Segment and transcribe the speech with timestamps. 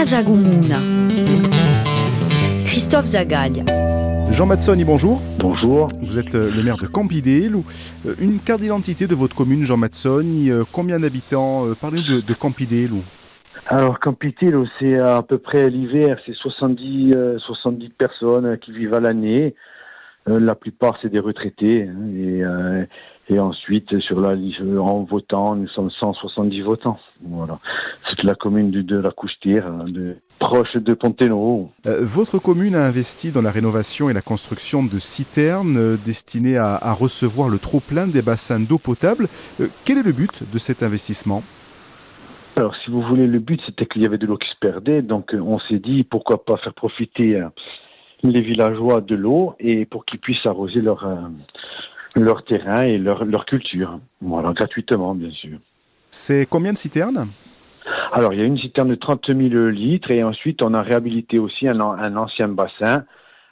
[0.00, 0.78] Casagumuna.
[2.64, 3.64] Christophe Zagaglia.
[4.30, 5.20] Jean Matsoni, bonjour.
[5.38, 5.88] Bonjour.
[6.00, 7.56] Vous êtes euh, le maire de Campidel.
[8.06, 10.50] Euh, Une carte d'identité de votre commune, Jean Matsoni.
[10.50, 13.02] euh, Combien d'habitants Parlez-nous de, de.
[13.66, 19.00] Alors, Campitil, c'est à peu près l'hiver, c'est 70, euh, 70 personnes qui vivent à
[19.00, 19.54] l'année.
[20.24, 21.88] La plupart, c'est des retraités.
[21.88, 22.86] hein,
[23.28, 26.98] et, et ensuite, sur la liste, en votant, nous sommes 170 votants.
[27.22, 27.58] Voilà.
[28.10, 31.70] C'est la commune de, de la Couche-Tire, hein, de, proche de Ponténo.
[31.86, 36.56] Euh, votre commune a investi dans la rénovation et la construction de citernes euh, destinées
[36.56, 39.28] à, à recevoir le trop-plein des bassins d'eau potable.
[39.60, 41.44] Euh, quel est le but de cet investissement?
[42.56, 45.02] Alors, si vous voulez, le but, c'était qu'il y avait de l'eau qui se perdait.
[45.02, 47.40] Donc, on s'est dit, pourquoi pas faire profiter
[48.22, 51.08] les villageois de l'eau et pour qu'ils puissent arroser leur,
[52.16, 53.98] leur terrain et leur, leur culture.
[54.20, 55.58] Voilà, gratuitement, bien sûr.
[56.10, 57.28] C'est combien de citernes?
[58.12, 59.38] Alors, il y a une citerne de 30 000
[59.68, 63.04] litres et ensuite, on a réhabilité aussi un, an- un ancien bassin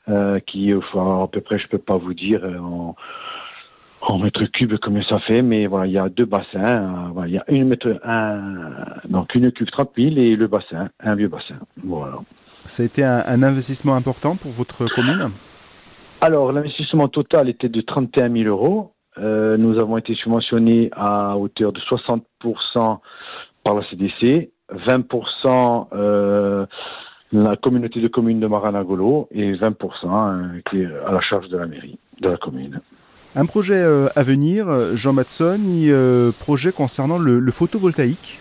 [0.08, 2.96] euh, qui, enfin, à peu près, je peux pas vous dire euh, en,
[4.00, 6.64] en mètres cubes combien ça fait, mais voilà, il y a deux bassins.
[6.64, 8.40] euh, voilà, il y a une mètre, un,
[9.08, 11.56] donc une cube 30 000 et le bassin, un vieux bassin.
[11.84, 12.18] Voilà.
[12.64, 15.30] Ça a été un, un investissement important pour votre commune?
[16.20, 18.92] Alors, l'investissement total était de 31 000 euros.
[19.18, 22.98] Euh, nous avons été subventionnés à hauteur de 60%
[23.64, 26.66] par la CDC, 20% euh,
[27.32, 31.58] la communauté de communes de Maranagolo et 20% euh, qui est à la charge de
[31.58, 32.80] la mairie de la commune.
[33.34, 38.40] Un projet euh, à venir, euh, Jean Matsoni, euh, projet concernant le, le photovoltaïque?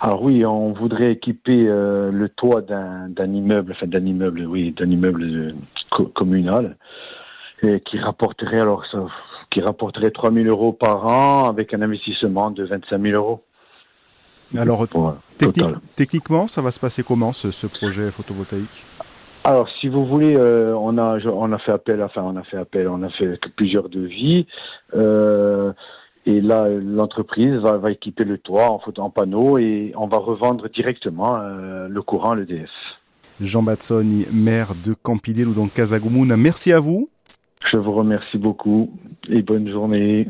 [0.00, 4.72] Alors oui, on voudrait équiper euh, le toit d'un d'un immeuble, enfin d'un immeuble, oui,
[4.72, 5.52] d'un immeuble euh,
[5.90, 6.76] co- communal,
[7.62, 9.04] et qui rapporterait alors ça,
[9.50, 13.44] qui rapporterait 3 000 euros par an avec un investissement de 25 000 euros.
[14.56, 15.18] Alors, Voilà,
[15.96, 18.84] techniquement, ça va se passer comment ce, ce projet photovoltaïque?
[19.44, 22.58] Alors, si vous voulez, euh, on a on a fait appel, enfin on a fait
[22.58, 24.46] appel, on a fait plusieurs devis.
[24.94, 25.72] euh,
[26.24, 30.18] et là, l'entreprise va, va équiper le toit en, photo- en panneau et on va
[30.18, 32.70] revendre directement euh, le courant à l'EDF.
[33.40, 37.08] Jean Matsoni, maire de Campidel ou donc Casagumuna, merci à vous.
[37.64, 38.92] Je vous remercie beaucoup
[39.28, 40.28] et bonne journée.